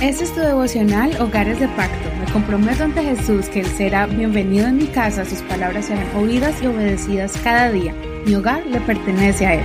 Este 0.00 0.22
es 0.22 0.32
tu 0.32 0.38
devocional 0.38 1.20
Hogares 1.20 1.58
de 1.58 1.66
Pacto. 1.70 2.08
Me 2.20 2.32
comprometo 2.32 2.84
ante 2.84 3.02
Jesús 3.02 3.48
que 3.48 3.60
Él 3.60 3.66
será 3.66 4.06
bienvenido 4.06 4.68
en 4.68 4.76
mi 4.76 4.86
casa, 4.86 5.24
sus 5.24 5.40
palabras 5.42 5.86
serán 5.86 6.06
oídas 6.14 6.54
y 6.62 6.66
obedecidas 6.66 7.36
cada 7.42 7.72
día. 7.72 7.92
Mi 8.24 8.36
hogar 8.36 8.64
le 8.64 8.80
pertenece 8.80 9.44
a 9.44 9.54
Él. 9.54 9.64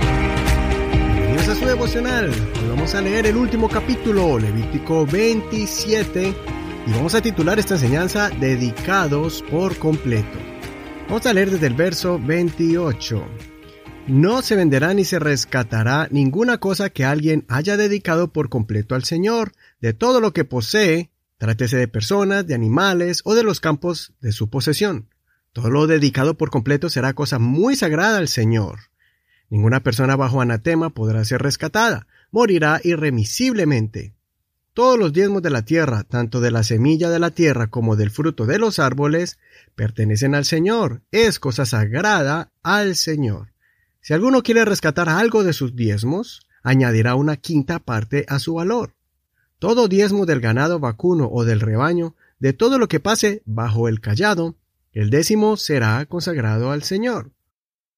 Bienvenidos 1.12 1.48
a 1.48 1.54
su 1.54 1.66
devocional. 1.66 2.30
Hoy 2.30 2.68
vamos 2.68 2.96
a 2.96 3.00
leer 3.00 3.26
el 3.26 3.36
último 3.36 3.68
capítulo, 3.68 4.40
Levítico 4.40 5.06
27, 5.06 6.34
y 6.84 6.90
vamos 6.90 7.14
a 7.14 7.22
titular 7.22 7.60
esta 7.60 7.74
enseñanza 7.74 8.28
Dedicados 8.30 9.40
por 9.48 9.78
completo. 9.78 10.36
Vamos 11.06 11.24
a 11.26 11.32
leer 11.32 11.52
desde 11.52 11.68
el 11.68 11.74
verso 11.74 12.18
28. 12.20 13.24
No 14.06 14.42
se 14.42 14.54
venderá 14.54 14.92
ni 14.92 15.06
se 15.06 15.18
rescatará 15.18 16.08
ninguna 16.10 16.58
cosa 16.58 16.90
que 16.90 17.06
alguien 17.06 17.46
haya 17.48 17.78
dedicado 17.78 18.34
por 18.34 18.50
completo 18.50 18.94
al 18.94 19.04
Señor, 19.04 19.52
de 19.80 19.94
todo 19.94 20.20
lo 20.20 20.34
que 20.34 20.44
posee, 20.44 21.10
trátese 21.38 21.78
de 21.78 21.88
personas, 21.88 22.46
de 22.46 22.54
animales 22.54 23.22
o 23.24 23.34
de 23.34 23.42
los 23.42 23.60
campos 23.60 24.12
de 24.20 24.32
su 24.32 24.50
posesión. 24.50 25.08
Todo 25.54 25.70
lo 25.70 25.86
dedicado 25.86 26.36
por 26.36 26.50
completo 26.50 26.90
será 26.90 27.14
cosa 27.14 27.38
muy 27.38 27.76
sagrada 27.76 28.18
al 28.18 28.28
Señor. 28.28 28.80
Ninguna 29.48 29.82
persona 29.82 30.16
bajo 30.16 30.42
anatema 30.42 30.90
podrá 30.90 31.24
ser 31.24 31.40
rescatada, 31.40 32.06
morirá 32.30 32.82
irremisiblemente. 32.84 34.12
Todos 34.74 34.98
los 34.98 35.14
diezmos 35.14 35.40
de 35.40 35.50
la 35.50 35.64
tierra, 35.64 36.02
tanto 36.02 36.42
de 36.42 36.50
la 36.50 36.62
semilla 36.62 37.08
de 37.08 37.20
la 37.20 37.30
tierra 37.30 37.68
como 37.68 37.96
del 37.96 38.10
fruto 38.10 38.44
de 38.44 38.58
los 38.58 38.78
árboles, 38.80 39.38
pertenecen 39.74 40.34
al 40.34 40.44
Señor, 40.44 41.00
es 41.10 41.40
cosa 41.40 41.64
sagrada 41.64 42.52
al 42.62 42.96
Señor. 42.96 43.53
Si 44.04 44.12
alguno 44.12 44.42
quiere 44.42 44.66
rescatar 44.66 45.08
algo 45.08 45.44
de 45.44 45.54
sus 45.54 45.74
diezmos, 45.74 46.46
añadirá 46.62 47.14
una 47.14 47.38
quinta 47.38 47.78
parte 47.78 48.26
a 48.28 48.38
su 48.38 48.52
valor. 48.52 48.92
Todo 49.58 49.88
diezmo 49.88 50.26
del 50.26 50.40
ganado 50.40 50.78
vacuno 50.78 51.30
o 51.32 51.46
del 51.46 51.58
rebaño, 51.60 52.14
de 52.38 52.52
todo 52.52 52.78
lo 52.78 52.86
que 52.86 53.00
pase 53.00 53.40
bajo 53.46 53.88
el 53.88 54.02
callado, 54.02 54.56
el 54.92 55.08
décimo 55.08 55.56
será 55.56 56.04
consagrado 56.04 56.70
al 56.70 56.82
Señor. 56.82 57.30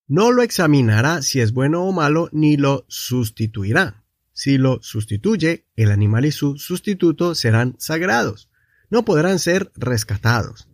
No 0.07 0.31
lo 0.31 0.43
examinará 0.43 1.23
si 1.23 1.41
es 1.41 1.53
bueno 1.53 1.83
o 1.83 1.91
malo, 1.91 2.29
ni 2.31 2.57
lo 2.57 2.85
sustituirá. 2.87 4.05
Si 4.33 4.59
lo 4.59 4.79
sustituye, 4.83 5.67
el 5.75 5.91
animal 5.91 6.25
y 6.25 6.31
su 6.31 6.57
sustituto 6.57 7.35
serán 7.35 7.75
sagrados. 7.79 8.49
No 8.91 9.05
podrán 9.05 9.41
ser 9.41 9.73
rescatados. 9.75 10.69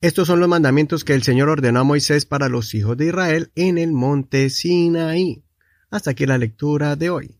Estos 0.00 0.26
son 0.26 0.40
los 0.40 0.48
mandamientos 0.48 1.04
que 1.04 1.14
el 1.14 1.22
Señor 1.22 1.48
ordenó 1.48 1.80
a 1.80 1.84
Moisés 1.84 2.26
para 2.26 2.48
los 2.48 2.74
hijos 2.74 2.96
de 2.96 3.06
Israel 3.06 3.50
en 3.54 3.78
el 3.78 3.92
monte 3.92 4.50
Sinaí. 4.50 5.44
Hasta 5.90 6.10
aquí 6.10 6.26
la 6.26 6.38
lectura 6.38 6.96
de 6.96 7.10
hoy. 7.10 7.38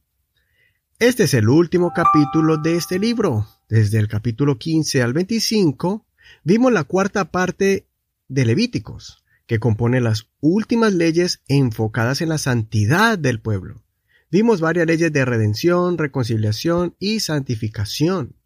Este 0.99 1.25
es 1.25 1.35
el 1.35 1.49
último 1.49 1.93
capítulo 1.95 2.57
de 2.57 2.77
este 2.77 2.99
libro. 2.99 3.47
Desde 3.69 3.99
el 3.99 4.09
capítulo 4.09 4.59
15 4.59 5.03
al 5.03 5.13
25 5.13 6.07
vimos 6.45 6.73
la 6.73 6.85
cuarta 6.85 7.31
parte 7.31 7.89
de 8.29 8.45
Levíticos, 8.47 9.25
que 9.47 9.59
compone 9.59 10.01
las 10.01 10.29
últimas 10.41 10.95
leyes 10.95 11.43
enfocadas 11.49 12.21
en 12.23 12.29
la 12.29 12.39
santidad 12.39 13.19
del 13.19 13.41
pueblo. 13.41 13.83
Vimos 14.31 14.61
varias 14.61 14.87
leyes 14.87 15.13
de 15.13 15.25
redención, 15.25 15.99
reconciliación 15.99 16.97
y 16.99 17.21
santificación. 17.21 18.37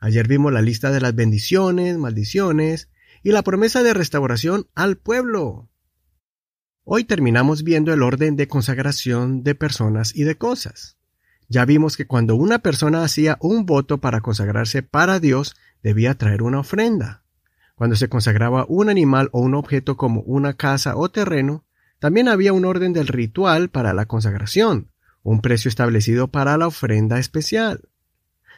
Ayer 0.00 0.26
vimos 0.26 0.52
la 0.52 0.62
lista 0.62 0.90
de 0.90 1.00
las 1.00 1.14
bendiciones, 1.14 1.96
maldiciones, 1.98 2.88
y 3.22 3.32
la 3.32 3.42
promesa 3.42 3.82
de 3.82 3.94
restauración 3.94 4.66
al 4.74 4.96
pueblo. 4.96 5.68
Hoy 6.84 7.04
terminamos 7.04 7.62
viendo 7.62 7.92
el 7.92 8.02
orden 8.02 8.36
de 8.36 8.48
consagración 8.48 9.44
de 9.44 9.54
personas 9.54 10.14
y 10.16 10.24
de 10.24 10.36
cosas. 10.36 10.96
Ya 11.48 11.64
vimos 11.64 11.96
que 11.96 12.06
cuando 12.06 12.34
una 12.34 12.60
persona 12.60 13.04
hacía 13.04 13.36
un 13.40 13.66
voto 13.66 13.98
para 13.98 14.20
consagrarse 14.20 14.82
para 14.82 15.20
Dios, 15.20 15.54
debía 15.82 16.16
traer 16.16 16.42
una 16.42 16.60
ofrenda. 16.60 17.22
Cuando 17.76 17.94
se 17.94 18.08
consagraba 18.08 18.66
un 18.68 18.88
animal 18.88 19.28
o 19.32 19.40
un 19.40 19.54
objeto 19.54 19.96
como 19.96 20.22
una 20.22 20.54
casa 20.54 20.96
o 20.96 21.10
terreno, 21.10 21.64
también 21.98 22.26
había 22.26 22.52
un 22.52 22.64
orden 22.64 22.92
del 22.92 23.06
ritual 23.06 23.68
para 23.68 23.92
la 23.92 24.06
consagración, 24.06 24.90
un 25.22 25.40
precio 25.40 25.68
establecido 25.68 26.28
para 26.28 26.56
la 26.56 26.66
ofrenda 26.66 27.18
especial. 27.20 27.88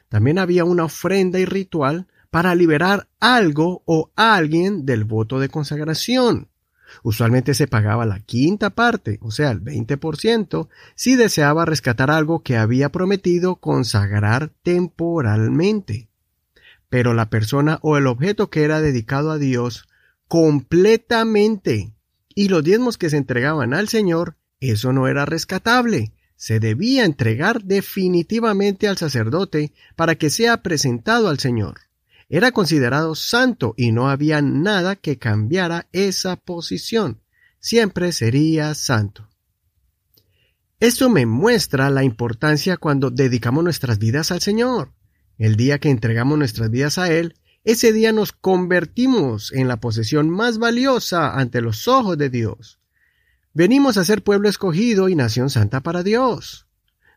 También 0.08 0.38
había 0.38 0.64
una 0.64 0.84
ofrenda 0.84 1.38
y 1.38 1.44
ritual 1.44 2.06
para 2.34 2.56
liberar 2.56 3.06
algo 3.20 3.84
o 3.86 4.10
alguien 4.16 4.84
del 4.84 5.04
voto 5.04 5.38
de 5.38 5.48
consagración. 5.48 6.48
Usualmente 7.04 7.54
se 7.54 7.68
pagaba 7.68 8.06
la 8.06 8.18
quinta 8.18 8.70
parte, 8.70 9.20
o 9.22 9.30
sea, 9.30 9.52
el 9.52 9.62
20%, 9.62 10.66
si 10.96 11.14
deseaba 11.14 11.64
rescatar 11.64 12.10
algo 12.10 12.42
que 12.42 12.56
había 12.56 12.88
prometido 12.88 13.54
consagrar 13.54 14.50
temporalmente. 14.64 16.08
Pero 16.88 17.14
la 17.14 17.30
persona 17.30 17.78
o 17.82 17.98
el 17.98 18.08
objeto 18.08 18.50
que 18.50 18.64
era 18.64 18.80
dedicado 18.80 19.30
a 19.30 19.38
Dios 19.38 19.86
completamente 20.26 21.92
y 22.34 22.48
los 22.48 22.64
diezmos 22.64 22.98
que 22.98 23.10
se 23.10 23.16
entregaban 23.16 23.74
al 23.74 23.86
Señor, 23.86 24.34
eso 24.58 24.92
no 24.92 25.06
era 25.06 25.24
rescatable. 25.24 26.10
Se 26.34 26.58
debía 26.58 27.04
entregar 27.04 27.62
definitivamente 27.62 28.88
al 28.88 28.98
sacerdote 28.98 29.72
para 29.94 30.16
que 30.16 30.30
sea 30.30 30.64
presentado 30.64 31.28
al 31.28 31.38
Señor 31.38 31.76
era 32.28 32.52
considerado 32.52 33.14
santo 33.14 33.74
y 33.76 33.92
no 33.92 34.08
había 34.08 34.42
nada 34.42 34.96
que 34.96 35.18
cambiara 35.18 35.88
esa 35.92 36.36
posición. 36.36 37.20
Siempre 37.60 38.12
sería 38.12 38.74
santo. 38.74 39.28
Esto 40.80 41.08
me 41.08 41.24
muestra 41.24 41.88
la 41.90 42.04
importancia 42.04 42.76
cuando 42.76 43.10
dedicamos 43.10 43.64
nuestras 43.64 43.98
vidas 43.98 44.30
al 44.30 44.40
Señor. 44.40 44.92
El 45.38 45.56
día 45.56 45.78
que 45.78 45.90
entregamos 45.90 46.38
nuestras 46.38 46.70
vidas 46.70 46.98
a 46.98 47.10
Él, 47.10 47.34
ese 47.64 47.92
día 47.92 48.12
nos 48.12 48.32
convertimos 48.32 49.52
en 49.52 49.68
la 49.68 49.80
posesión 49.80 50.28
más 50.28 50.58
valiosa 50.58 51.34
ante 51.38 51.62
los 51.62 51.88
ojos 51.88 52.18
de 52.18 52.28
Dios. 52.28 52.80
Venimos 53.54 53.96
a 53.96 54.04
ser 54.04 54.22
pueblo 54.22 54.48
escogido 54.48 55.08
y 55.08 55.14
nación 55.14 55.48
santa 55.48 55.80
para 55.80 56.02
Dios. 56.02 56.66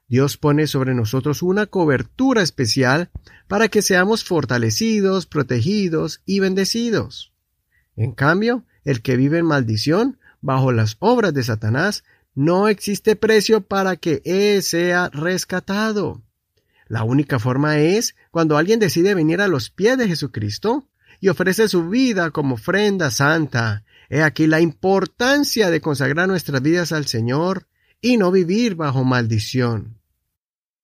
Dios 0.07 0.37
pone 0.37 0.67
sobre 0.67 0.93
nosotros 0.93 1.41
una 1.41 1.65
cobertura 1.65 2.41
especial 2.41 3.09
para 3.47 3.67
que 3.67 3.81
seamos 3.81 4.23
fortalecidos, 4.23 5.25
protegidos 5.25 6.21
y 6.25 6.39
bendecidos. 6.39 7.33
En 7.97 8.13
cambio, 8.13 8.63
el 8.85 9.01
que 9.01 9.17
vive 9.17 9.39
en 9.39 9.45
maldición, 9.45 10.17
bajo 10.39 10.71
las 10.71 10.95
obras 10.99 11.33
de 11.33 11.43
Satanás, 11.43 12.05
no 12.35 12.69
existe 12.69 13.15
precio 13.17 13.61
para 13.61 13.97
que 13.97 14.21
él 14.23 14.63
sea 14.63 15.09
rescatado. 15.09 16.21
La 16.87 17.03
única 17.03 17.37
forma 17.37 17.79
es 17.79 18.15
cuando 18.31 18.55
alguien 18.57 18.79
decide 18.79 19.13
venir 19.13 19.41
a 19.41 19.47
los 19.47 19.69
pies 19.69 19.97
de 19.97 20.07
Jesucristo 20.07 20.87
y 21.19 21.27
ofrece 21.27 21.67
su 21.67 21.89
vida 21.89 22.31
como 22.31 22.55
ofrenda 22.55 23.11
santa. 23.11 23.83
He 24.09 24.21
aquí 24.21 24.47
la 24.47 24.61
importancia 24.61 25.69
de 25.69 25.81
consagrar 25.81 26.29
nuestras 26.29 26.61
vidas 26.61 26.93
al 26.93 27.07
Señor 27.07 27.67
y 27.99 28.15
no 28.15 28.31
vivir 28.31 28.75
bajo 28.75 29.03
maldición. 29.03 29.96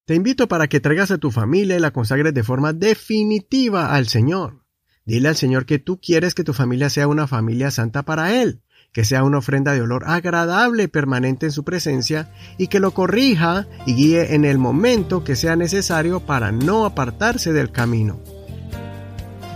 Te 0.05 0.15
invito 0.15 0.49
para 0.49 0.67
que 0.67 0.81
traigas 0.81 1.11
a 1.11 1.17
tu 1.17 1.31
familia 1.31 1.77
y 1.77 1.79
la 1.79 1.91
consagres 1.91 2.33
de 2.33 2.43
forma 2.43 2.73
definitiva 2.73 3.95
al 3.95 4.07
Señor. 4.07 4.65
Dile 5.05 5.29
al 5.29 5.37
Señor 5.37 5.65
que 5.65 5.79
tú 5.79 6.01
quieres 6.01 6.35
que 6.35 6.43
tu 6.43 6.51
familia 6.51 6.89
sea 6.89 7.07
una 7.07 7.25
familia 7.25 7.71
santa 7.71 8.03
para 8.03 8.41
Él, 8.41 8.61
que 8.91 9.05
sea 9.05 9.23
una 9.23 9.37
ofrenda 9.37 9.71
de 9.71 9.81
olor 9.81 10.03
agradable 10.05 10.89
permanente 10.89 11.45
en 11.45 11.53
su 11.53 11.63
presencia 11.63 12.33
y 12.57 12.67
que 12.67 12.81
lo 12.81 12.91
corrija 12.91 13.65
y 13.85 13.95
guíe 13.95 14.35
en 14.35 14.43
el 14.43 14.57
momento 14.57 15.23
que 15.23 15.37
sea 15.37 15.55
necesario 15.55 16.19
para 16.19 16.51
no 16.51 16.85
apartarse 16.85 17.53
del 17.53 17.71
camino. 17.71 18.19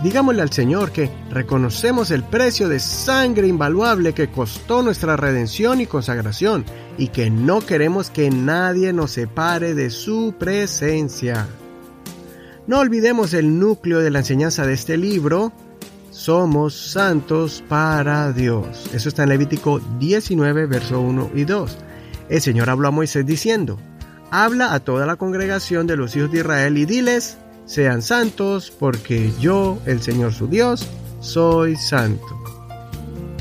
Digámosle 0.02 0.42
al 0.42 0.52
Señor 0.52 0.92
que 0.92 1.10
reconocemos 1.30 2.12
el 2.12 2.22
precio 2.22 2.68
de 2.68 2.78
sangre 2.78 3.48
invaluable 3.48 4.12
que 4.12 4.30
costó 4.30 4.80
nuestra 4.82 5.16
redención 5.16 5.80
y 5.80 5.86
consagración 5.86 6.64
y 6.96 7.08
que 7.08 7.30
no 7.30 7.60
queremos 7.60 8.08
que 8.08 8.30
nadie 8.30 8.92
nos 8.92 9.10
separe 9.10 9.74
de 9.74 9.90
su 9.90 10.34
presencia. 10.38 11.48
No 12.68 12.78
olvidemos 12.78 13.34
el 13.34 13.58
núcleo 13.58 13.98
de 13.98 14.10
la 14.10 14.20
enseñanza 14.20 14.66
de 14.66 14.74
este 14.74 14.96
libro. 14.96 15.52
Somos 16.10 16.74
santos 16.74 17.64
para 17.68 18.32
Dios. 18.32 18.90
Eso 18.92 19.08
está 19.08 19.24
en 19.24 19.30
Levítico 19.30 19.80
19, 19.98 20.66
verso 20.66 21.00
1 21.00 21.30
y 21.34 21.44
2. 21.44 21.76
El 22.28 22.40
Señor 22.40 22.70
habló 22.70 22.88
a 22.88 22.92
Moisés 22.92 23.26
diciendo, 23.26 23.78
Habla 24.30 24.74
a 24.74 24.80
toda 24.80 25.06
la 25.06 25.16
congregación 25.16 25.86
de 25.86 25.96
los 25.96 26.14
hijos 26.14 26.30
de 26.30 26.40
Israel 26.40 26.76
y 26.76 26.84
diles, 26.84 27.38
sean 27.68 28.02
santos 28.02 28.72
porque 28.76 29.30
yo, 29.38 29.78
el 29.84 30.00
Señor 30.00 30.32
su 30.32 30.48
Dios, 30.48 30.88
soy 31.20 31.76
santo. 31.76 32.26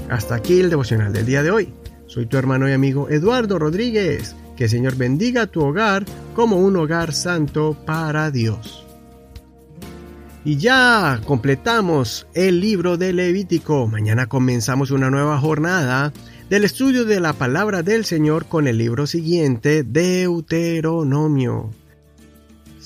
Hasta 0.10 0.36
aquí 0.36 0.60
el 0.60 0.70
devocional 0.70 1.14
del 1.14 1.26
día 1.26 1.42
de 1.42 1.52
hoy. 1.52 1.74
Soy 2.08 2.26
tu 2.26 2.38
hermano 2.38 2.70
y 2.70 2.74
amigo 2.74 3.10
Eduardo 3.10 3.58
Rodríguez. 3.58 4.36
Que 4.58 4.66
el 4.66 4.70
Señor 4.70 4.96
bendiga 4.96 5.48
tu 5.48 5.62
hogar 5.62 6.04
como 6.36 6.58
un 6.58 6.76
hogar 6.76 7.14
santo 7.14 7.78
para 7.86 8.30
Dios. 8.30 8.86
Y 10.44 10.58
ya 10.58 11.22
completamos 11.26 12.28
el 12.34 12.60
libro 12.60 12.98
de 12.98 13.14
Levítico. 13.14 13.88
Mañana 13.88 14.28
comenzamos 14.28 14.92
una 14.92 15.10
nueva 15.10 15.40
jornada 15.40 16.12
del 16.50 16.66
estudio 16.66 17.06
de 17.06 17.22
la 17.22 17.34
palabra 17.34 17.82
del 17.82 18.04
Señor 18.04 18.46
con 18.48 18.68
el 18.68 18.78
libro 18.78 19.08
siguiente, 19.08 19.84
Deuteronomio. 19.84 21.72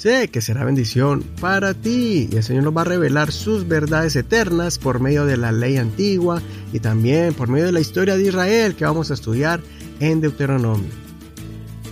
Sé 0.02 0.30
que 0.30 0.42
será 0.42 0.66
bendición 0.66 1.22
para 1.40 1.76
ti 1.76 2.28
y 2.32 2.36
el 2.36 2.42
Señor 2.42 2.64
nos 2.64 2.76
va 2.76 2.82
a 2.82 2.86
revelar 2.86 3.32
sus 3.32 3.68
verdades 3.68 4.16
eternas 4.16 4.80
por 4.80 5.00
medio 5.00 5.28
de 5.28 5.38
la 5.38 5.52
ley 5.52 5.78
antigua 5.78 6.42
y 6.74 6.80
también 6.80 7.36
por 7.36 7.50
medio 7.50 7.68
de 7.68 7.72
la 7.72 7.82
historia 7.82 8.18
de 8.18 8.24
Israel 8.24 8.74
que 8.74 8.84
vamos 8.84 9.12
a 9.12 9.14
estudiar 9.14 9.62
en 10.00 10.20
Deuteronomio. 10.20 10.90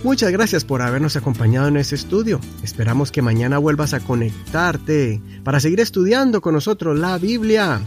Muchas 0.02 0.32
gracias 0.32 0.64
por 0.64 0.82
habernos 0.82 1.14
acompañado 1.14 1.68
en 1.68 1.76
este 1.76 1.94
estudio. 1.94 2.40
Esperamos 2.64 3.12
que 3.12 3.22
mañana 3.22 3.58
vuelvas 3.58 3.94
a 3.94 4.00
conectarte 4.00 5.22
para 5.44 5.60
seguir 5.60 5.78
estudiando 5.78 6.40
con 6.40 6.54
nosotros 6.54 6.98
la 6.98 7.16
Biblia. 7.16 7.80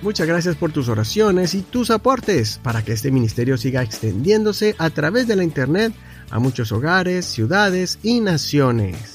Muchas 0.00 0.26
gracias 0.26 0.56
por 0.56 0.72
tus 0.72 0.88
oraciones 0.88 1.52
y 1.54 1.60
tus 1.60 1.90
aportes 1.90 2.60
para 2.62 2.82
que 2.82 2.94
este 2.94 3.10
ministerio 3.10 3.58
siga 3.58 3.82
extendiéndose 3.82 4.74
a 4.78 4.88
través 4.88 5.28
de 5.28 5.36
la 5.36 5.44
Internet 5.44 5.92
a 6.30 6.38
muchos 6.38 6.72
hogares, 6.72 7.26
ciudades 7.26 7.98
y 8.02 8.20
naciones. 8.20 9.13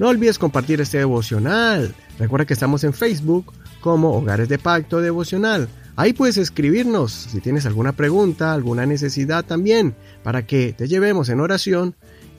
No 0.00 0.08
olvides 0.08 0.38
compartir 0.38 0.80
este 0.80 0.96
devocional. 0.96 1.94
Recuerda 2.18 2.46
que 2.46 2.54
estamos 2.54 2.84
en 2.84 2.94
Facebook 2.94 3.52
como 3.82 4.14
Hogares 4.14 4.48
de 4.48 4.58
Pacto 4.58 5.02
Devocional. 5.02 5.68
Ahí 5.94 6.14
puedes 6.14 6.38
escribirnos 6.38 7.12
si 7.12 7.42
tienes 7.42 7.66
alguna 7.66 7.92
pregunta, 7.92 8.54
alguna 8.54 8.86
necesidad 8.86 9.44
también, 9.44 9.94
para 10.22 10.46
que 10.46 10.72
te 10.72 10.88
llevemos 10.88 11.28
en 11.28 11.40
oración. 11.40 11.96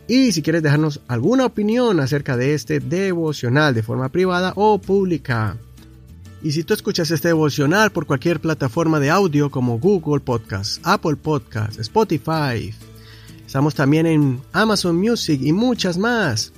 Y 0.08 0.32
si 0.32 0.42
quieres 0.42 0.64
dejarnos 0.64 1.02
alguna 1.08 1.46
opinión 1.46 2.00
acerca 2.00 2.36
de 2.36 2.56
este 2.56 2.80
devocional 2.80 3.76
de 3.76 3.84
forma 3.84 4.10
privada 4.10 4.54
o 4.56 4.80
pública. 4.80 5.56
Y 6.42 6.54
si 6.54 6.64
tú 6.64 6.74
escuchas 6.74 7.12
este 7.12 7.28
devocional 7.28 7.92
por 7.92 8.08
cualquier 8.08 8.40
plataforma 8.40 9.00
de 9.00 9.12
audio 9.12 9.52
como 9.52 9.78
Google 9.78 10.22
Podcast, 10.22 10.82
Apple 10.84 11.18
Podcast, 11.18 11.80
Spotify, 11.80 12.74
estamos 13.46 13.76
también 13.76 14.08
en 14.08 14.42
Amazon 14.52 14.96
Music 14.96 15.40
y 15.44 15.54
muchas 15.54 16.00
más. 16.00 16.54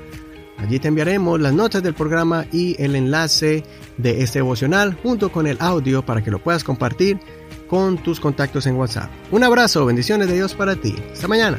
Allí 0.59 0.79
te 0.79 0.89
enviaremos 0.89 1.41
las 1.41 1.55
notas 1.55 1.83
del 1.83 1.95
programa 1.95 2.45
y 2.53 2.77
el 2.81 2.95
enlace 2.95 3.65
de 3.97 4.23
este 4.23 4.41
devocional 4.41 4.99
junto 5.03 5.33
con 5.33 5.47
el 5.47 5.57
audio 5.61 6.05
para 6.05 6.23
que 6.23 6.31
lo 6.31 6.43
puedas 6.43 6.63
compartir 6.63 7.19
con 7.69 7.97
tus 7.99 8.21
contactos 8.21 8.67
en 8.67 8.77
WhatsApp. 8.77 9.11
Un 9.31 9.45
abrazo, 9.45 9.87
bendiciones 9.87 10.29
de 10.29 10.35
Dios 10.35 10.53
para 10.55 10.77
ti. 10.77 10.95
Hasta 11.13 11.27
mañana. 11.27 11.59